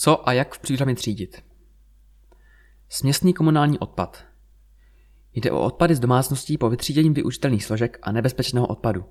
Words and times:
Co 0.00 0.28
a 0.28 0.32
jak 0.32 0.54
v 0.54 0.58
přírodě 0.58 0.94
třídit? 0.94 1.44
Směsný 2.88 3.34
komunální 3.34 3.78
odpad. 3.78 4.24
Jde 5.34 5.50
o 5.50 5.60
odpady 5.60 5.94
z 5.94 6.00
domácností 6.00 6.58
po 6.58 6.70
vytřídění 6.70 7.10
využitelných 7.10 7.64
složek 7.64 7.98
a 8.02 8.12
nebezpečného 8.12 8.66
odpadu. 8.66 9.04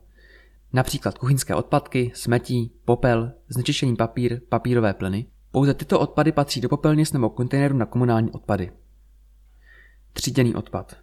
Například 0.73 1.17
kuchyňské 1.17 1.55
odpadky, 1.55 2.11
smetí, 2.15 2.71
popel, 2.85 3.31
znečištěný 3.49 3.95
papír, 3.95 4.41
papírové 4.49 4.93
plyny. 4.93 5.25
Pouze 5.51 5.73
tyto 5.73 5.99
odpady 5.99 6.31
patří 6.31 6.61
do 6.61 6.69
popelnic 6.69 7.11
nebo 7.11 7.29
kontejneru 7.29 7.77
na 7.77 7.85
komunální 7.85 8.31
odpady. 8.31 8.71
Tříděný 10.13 10.55
odpad. 10.55 10.97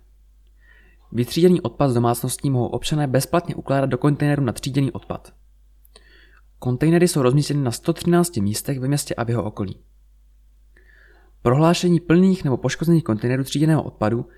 Vytříděný 1.12 1.60
odpad 1.60 1.88
z 1.88 1.94
domácností 1.94 2.50
mohou 2.50 2.66
občané 2.66 3.06
bezplatně 3.06 3.54
ukládat 3.54 3.90
do 3.90 3.98
kontejneru 3.98 4.42
na 4.42 4.52
tříděný 4.52 4.92
odpad. 4.92 5.34
Kontejnery 6.64 7.08
jsou 7.08 7.22
rozmístěny 7.22 7.60
na 7.60 7.70
113 7.70 8.36
místech 8.36 8.80
ve 8.80 8.88
městě 8.88 9.14
a 9.14 9.24
v 9.24 9.28
jeho 9.28 9.44
okolí. 9.44 9.80
Prohlášení 11.42 12.00
plných 12.00 12.44
nebo 12.44 12.56
poškozených 12.56 13.04
kontejnerů 13.04 13.44
tříděného 13.44 13.82
odpadu 13.82 14.28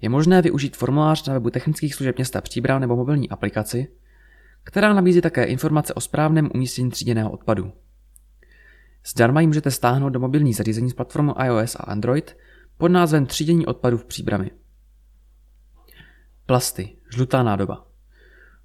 je 0.00 0.08
možné 0.08 0.42
využít 0.42 0.76
formulář 0.76 1.26
na 1.26 1.34
webu 1.34 1.50
technických 1.50 1.94
služeb 1.94 2.16
města 2.16 2.40
Příbram 2.40 2.80
nebo 2.80 2.96
mobilní 2.96 3.30
aplikaci, 3.30 3.88
která 4.64 4.92
nabízí 4.92 5.20
také 5.20 5.44
informace 5.44 5.94
o 5.94 6.00
správném 6.00 6.50
umístění 6.54 6.90
tříděného 6.90 7.30
odpadu. 7.30 7.72
Zdarma 9.06 9.40
ji 9.40 9.46
můžete 9.46 9.70
stáhnout 9.70 10.10
do 10.10 10.20
mobilní 10.20 10.52
zařízení 10.52 10.90
s 10.90 10.94
platformou 10.94 11.34
iOS 11.44 11.74
a 11.74 11.82
Android 11.82 12.36
pod 12.78 12.88
názvem 12.88 13.26
Třídění 13.26 13.66
odpadu 13.66 13.98
v 13.98 14.04
příbrami. 14.04 14.50
Plasty, 16.46 16.96
žlutá 17.14 17.42
nádoba. 17.42 17.86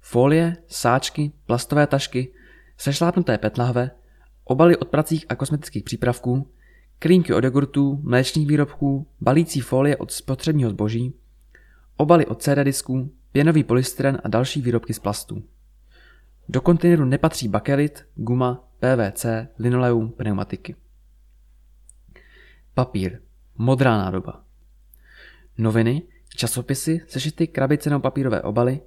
Folie, 0.00 0.56
sáčky, 0.66 1.32
plastové 1.46 1.86
tašky, 1.86 2.32
sešlápnuté 2.76 3.38
petlahve, 3.38 3.90
obaly 4.44 4.76
od 4.76 4.88
pracích 4.88 5.26
a 5.28 5.34
kosmetických 5.34 5.84
přípravků, 5.84 6.50
klínky 6.98 7.34
od 7.34 7.44
jogurtů, 7.44 8.00
mléčných 8.02 8.46
výrobků, 8.46 9.06
balící 9.20 9.60
folie 9.60 9.96
od 9.96 10.12
spotřebního 10.12 10.70
zboží, 10.70 11.14
obaly 11.96 12.26
od 12.26 12.42
CD 12.42 12.58
disků, 12.62 13.12
pěnový 13.32 13.64
polystyren 13.64 14.20
a 14.24 14.28
další 14.28 14.62
výrobky 14.62 14.94
z 14.94 14.98
plastů. 14.98 15.42
Do 16.48 16.60
kontejneru 16.60 17.04
nepatří 17.04 17.48
bakelit, 17.48 18.06
guma, 18.14 18.68
PVC, 18.78 19.26
linoleum, 19.58 20.12
pneumatiky. 20.12 20.76
Papír. 22.74 23.20
Modrá 23.58 23.98
nádoba. 23.98 24.44
Noviny, 25.58 26.02
časopisy, 26.36 27.00
sešity, 27.08 27.46
krabice 27.46 27.90
nebo 27.90 28.00
papírové 28.02 28.42
obaly, 28.42 28.80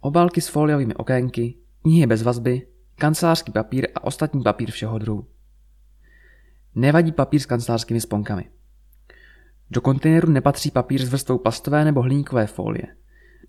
obálky 0.00 0.40
s 0.40 0.48
foliovými 0.48 0.94
okénky, 0.94 1.54
knihy 1.82 2.06
bez 2.06 2.22
vazby, 2.22 2.66
kancelářský 2.94 3.52
papír 3.52 3.88
a 3.94 4.04
ostatní 4.04 4.42
papír 4.42 4.70
všeho 4.70 4.98
druhu. 4.98 5.26
Nevadí 6.74 7.12
papír 7.12 7.40
s 7.40 7.46
kancelářskými 7.46 8.00
sponkami. 8.00 8.50
Do 9.70 9.80
kontejneru 9.80 10.30
nepatří 10.30 10.70
papír 10.70 11.04
s 11.04 11.08
vrstvou 11.08 11.38
plastové 11.38 11.84
nebo 11.84 12.02
hliníkové 12.02 12.46
folie, 12.46 12.96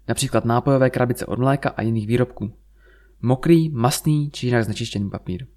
například 0.07 0.45
nápojové 0.45 0.89
krabice 0.89 1.25
od 1.25 1.39
mléka 1.39 1.69
a 1.69 1.81
jiných 1.81 2.07
výrobků. 2.07 2.53
Mokrý, 3.21 3.69
masný 3.69 4.31
či 4.31 4.47
jinak 4.47 4.63
znečištěný 4.63 5.09
papír. 5.09 5.47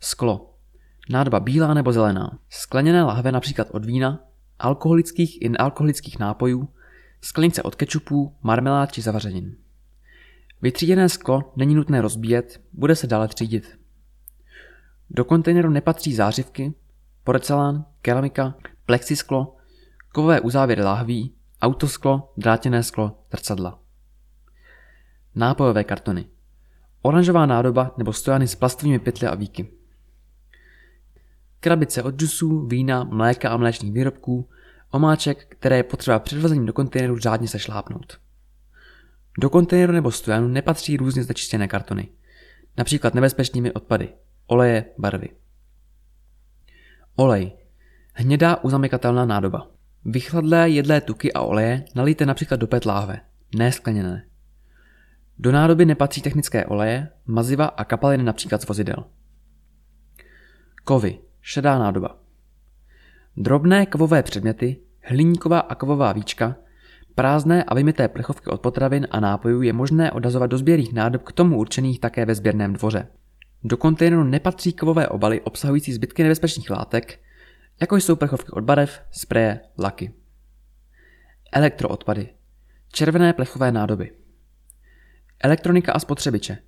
Sklo. 0.00 0.54
Nádoba 1.10 1.40
bílá 1.40 1.74
nebo 1.74 1.92
zelená. 1.92 2.38
Skleněné 2.48 3.02
lahve 3.02 3.32
například 3.32 3.68
od 3.70 3.84
vína, 3.84 4.24
alkoholických 4.58 5.42
i 5.42 5.48
nealkoholických 5.48 6.18
nápojů, 6.18 6.68
sklenice 7.20 7.62
od 7.62 7.74
kečupů, 7.74 8.36
marmelád 8.42 8.92
či 8.92 9.02
zavařenin. 9.02 9.56
Vytříděné 10.62 11.08
sklo 11.08 11.52
není 11.56 11.74
nutné 11.74 12.00
rozbíjet, 12.00 12.60
bude 12.72 12.96
se 12.96 13.06
dále 13.06 13.28
třídit. 13.28 13.78
Do 15.10 15.24
kontejneru 15.24 15.70
nepatří 15.70 16.14
zářivky, 16.14 16.74
porcelán, 17.24 17.84
keramika, 18.02 18.54
plexisklo, 18.86 19.56
kovové 20.12 20.40
uzávěry 20.40 20.82
láhví, 20.82 21.34
autosklo, 21.62 22.32
drátěné 22.36 22.82
sklo, 22.82 23.18
zrcadla. 23.30 23.78
Nápojové 25.34 25.84
kartony. 25.84 26.26
Oranžová 27.02 27.46
nádoba 27.46 27.94
nebo 27.98 28.12
stojany 28.12 28.48
s 28.48 28.54
plastovými 28.54 28.98
pytly 28.98 29.26
a 29.26 29.34
víky. 29.34 29.70
Krabice 31.60 32.02
od 32.02 32.14
džusů, 32.14 32.66
vína, 32.66 33.04
mléka 33.04 33.50
a 33.50 33.56
mléčných 33.56 33.92
výrobků, 33.92 34.48
omáček, 34.90 35.46
které 35.48 35.76
je 35.76 35.82
potřeba 35.82 36.18
před 36.18 36.38
do 36.38 36.72
kontejneru 36.72 37.18
řádně 37.18 37.48
sešlápnout. 37.48 38.18
Do 39.38 39.50
kontejneru 39.50 39.92
nebo 39.92 40.10
stojanu 40.10 40.48
nepatří 40.48 40.96
různě 40.96 41.22
znečištěné 41.22 41.68
kartony, 41.68 42.08
například 42.76 43.14
nebezpečnými 43.14 43.72
odpady, 43.72 44.08
oleje, 44.46 44.84
barvy. 44.98 45.28
Olej. 47.16 47.52
Hnědá 48.14 48.56
uzamykatelná 48.56 49.24
nádoba. 49.24 49.70
Vychladlé 50.04 50.70
jedlé 50.70 51.00
tuky 51.00 51.32
a 51.32 51.40
oleje 51.40 51.84
nalijte 51.94 52.26
například 52.26 52.60
do 52.60 52.66
PET 52.66 52.86
láhve, 52.86 53.20
ne 53.56 53.72
skleněné. 53.72 54.26
Do 55.38 55.52
nádoby 55.52 55.84
nepatří 55.84 56.22
technické 56.22 56.66
oleje, 56.66 57.08
maziva 57.26 57.66
a 57.66 57.84
kapaliny 57.84 58.22
například 58.24 58.62
z 58.62 58.68
vozidel. 58.68 59.04
Kovy. 60.84 61.18
Šedá 61.40 61.78
nádoba. 61.78 62.18
Drobné 63.36 63.86
kovové 63.86 64.22
předměty, 64.22 64.76
hliníková 65.02 65.58
a 65.58 65.74
kovová 65.74 66.12
víčka, 66.12 66.56
prázdné 67.18 67.64
a 67.64 67.74
vymité 67.74 68.08
plechovky 68.08 68.50
od 68.50 68.60
potravin 68.60 69.06
a 69.10 69.20
nápojů 69.20 69.62
je 69.62 69.72
možné 69.72 70.12
odazovat 70.12 70.46
do 70.46 70.58
sběrných 70.58 70.92
nádob 70.92 71.22
k 71.22 71.32
tomu 71.32 71.58
určených 71.58 72.00
také 72.00 72.26
ve 72.26 72.34
sběrném 72.34 72.72
dvoře. 72.72 73.08
Do 73.64 73.76
kontejneru 73.76 74.24
nepatří 74.24 74.72
kovové 74.72 75.08
obaly 75.08 75.40
obsahující 75.40 75.92
zbytky 75.92 76.22
nebezpečných 76.22 76.70
látek, 76.70 77.20
jako 77.80 77.96
jsou 77.96 78.16
plechovky 78.16 78.50
od 78.50 78.64
barev, 78.64 79.00
spreje, 79.10 79.60
laky. 79.78 80.12
Elektroodpady. 81.52 82.28
Červené 82.92 83.32
plechové 83.32 83.72
nádoby. 83.72 84.12
Elektronika 85.40 85.92
a 85.92 85.98
spotřebiče. 85.98 86.58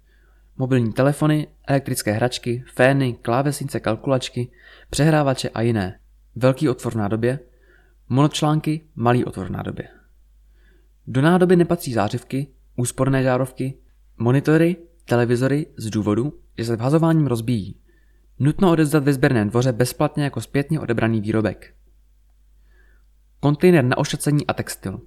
Mobilní 0.57 0.93
telefony, 0.93 1.49
elektrické 1.67 2.13
hračky, 2.13 2.65
fény, 2.75 3.13
klávesnice, 3.13 3.81
kalkulačky, 3.81 4.51
přehrávače 4.91 5.49
a 5.49 5.61
jiné. 5.61 5.99
Velký 6.37 6.69
otvor 6.69 6.93
v 6.93 6.97
nádobě. 6.97 7.39
Monočlánky, 8.09 8.81
malý 8.95 9.25
otvor 9.25 9.47
v 9.47 9.51
nádobě. 9.51 10.00
Do 11.13 11.23
nádoby 11.23 11.57
nepatří 11.57 11.93
zářivky, 11.93 12.47
úsporné 12.77 13.23
žárovky, 13.23 13.75
monitory, 14.19 14.77
televizory 15.05 15.67
z 15.77 15.91
důvodu, 15.91 16.33
že 16.59 16.65
se 16.65 16.77
vhazováním 16.77 17.27
rozbíjí. 17.27 17.77
Nutno 18.39 18.71
odezdat 18.71 19.05
ve 19.05 19.13
sběrném 19.13 19.51
dvoře 19.51 19.73
bezplatně 19.73 20.25
jako 20.25 20.41
zpětně 20.41 20.81
odebraný 20.81 21.21
výrobek. 21.21 21.75
Kontejner 23.41 23.85
na 23.85 23.99
ošacení 23.99 24.47
a 24.47 24.53
textil. 24.53 25.01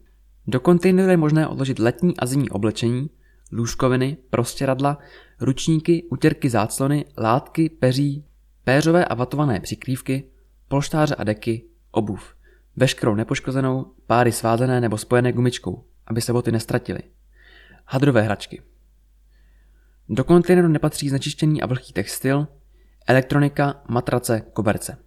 Do 0.47 0.59
kontejneru 0.59 1.11
je 1.11 1.17
možné 1.17 1.47
odložit 1.47 1.79
letní 1.79 2.17
a 2.17 2.25
zimní 2.25 2.49
oblečení, 2.49 3.09
lůžkoviny, 3.51 4.17
prostěradla, 4.29 4.97
ručníky, 5.39 6.03
utěrky 6.11 6.49
záclony, 6.49 7.05
látky, 7.17 7.69
peří, 7.69 8.25
péřové 8.63 9.05
a 9.05 9.13
vatované 9.13 9.59
přikrývky, 9.59 10.23
polštáře 10.67 11.15
a 11.15 11.23
deky, 11.23 11.65
obuv, 11.91 12.35
veškerou 12.75 13.15
nepoškozenou, 13.15 13.85
páry 14.07 14.31
svázané 14.31 14.81
nebo 14.81 14.97
spojené 14.97 15.31
gumičkou, 15.31 15.83
aby 16.07 16.21
se 16.21 16.33
boty 16.33 16.51
nestratily, 16.51 16.99
hadrové 17.85 18.21
hračky. 18.21 18.61
Do 20.09 20.23
kontejneru 20.23 20.67
nepatří 20.67 21.09
znečištěný 21.09 21.61
a 21.61 21.65
vlhký 21.65 21.93
textil, 21.93 22.47
elektronika, 23.07 23.83
matrace, 23.89 24.41
koberce. 24.53 24.97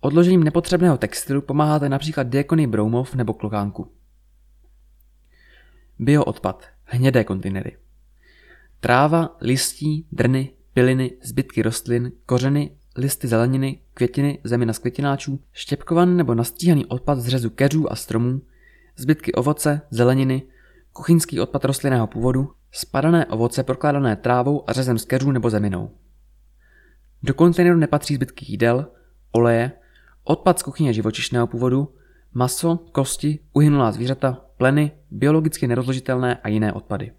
Odložením 0.00 0.44
nepotřebného 0.44 0.98
textilu 0.98 1.42
pomáháte 1.42 1.88
například 1.88 2.26
diakony 2.26 2.66
Broumov 2.66 3.14
nebo 3.14 3.34
klokánku. 3.34 3.92
Bioodpad, 5.98 6.64
hnědé 6.84 7.24
kontejnery. 7.24 7.76
Tráva, 8.80 9.36
listí, 9.40 10.06
drny, 10.12 10.52
piliny, 10.72 11.12
zbytky 11.22 11.62
rostlin, 11.62 12.12
kořeny, 12.26 12.76
listy 12.96 13.28
zeleniny, 13.28 13.80
květiny, 13.94 14.38
zemina 14.44 14.72
z 14.72 14.78
květináčů, 14.78 15.40
štěpkovaný 15.52 16.16
nebo 16.16 16.34
nastíhaný 16.34 16.86
odpad 16.86 17.18
z 17.18 17.28
řezu 17.28 17.50
keřů 17.50 17.92
a 17.92 17.96
stromů, 17.96 18.40
zbytky 18.96 19.32
ovoce, 19.32 19.80
zeleniny, 19.90 20.42
kuchyňský 20.92 21.40
odpad 21.40 21.64
rostlinného 21.64 22.06
původu, 22.06 22.52
spadané 22.72 23.26
ovoce 23.26 23.62
prokládané 23.62 24.16
trávou 24.16 24.70
a 24.70 24.72
řezem 24.72 24.98
z 24.98 25.04
keřů 25.04 25.30
nebo 25.30 25.50
zeminou. 25.50 25.90
Do 27.22 27.34
kontejneru 27.34 27.78
nepatří 27.78 28.14
zbytky 28.14 28.46
jídel, 28.48 28.86
oleje, 29.32 29.72
odpad 30.24 30.58
z 30.58 30.62
kuchyně 30.62 30.92
živočišného 30.92 31.46
původu, 31.46 31.94
maso, 32.32 32.76
kosti, 32.76 33.38
uhynulá 33.52 33.92
zvířata, 33.92 34.44
pleny, 34.56 34.92
biologicky 35.10 35.66
nerozložitelné 35.66 36.36
a 36.36 36.48
jiné 36.48 36.72
odpady. 36.72 37.12